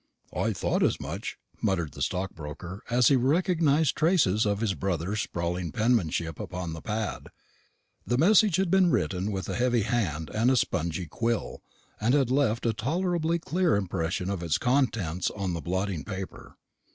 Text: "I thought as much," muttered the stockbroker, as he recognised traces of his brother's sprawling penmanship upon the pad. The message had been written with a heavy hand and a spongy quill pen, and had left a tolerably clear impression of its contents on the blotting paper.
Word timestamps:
"I 0.35 0.51
thought 0.51 0.81
as 0.81 0.99
much," 0.99 1.37
muttered 1.61 1.91
the 1.91 2.01
stockbroker, 2.01 2.81
as 2.89 3.09
he 3.09 3.15
recognised 3.15 3.95
traces 3.95 4.47
of 4.47 4.59
his 4.59 4.73
brother's 4.73 5.21
sprawling 5.21 5.71
penmanship 5.71 6.39
upon 6.39 6.73
the 6.73 6.81
pad. 6.81 7.27
The 8.07 8.17
message 8.17 8.55
had 8.55 8.71
been 8.71 8.89
written 8.89 9.31
with 9.31 9.47
a 9.47 9.53
heavy 9.53 9.83
hand 9.83 10.31
and 10.33 10.49
a 10.49 10.57
spongy 10.57 11.05
quill 11.05 11.61
pen, 11.99 12.07
and 12.07 12.13
had 12.15 12.31
left 12.31 12.65
a 12.65 12.73
tolerably 12.73 13.37
clear 13.37 13.75
impression 13.75 14.31
of 14.31 14.41
its 14.41 14.57
contents 14.57 15.29
on 15.29 15.53
the 15.53 15.61
blotting 15.61 16.03
paper. 16.03 16.57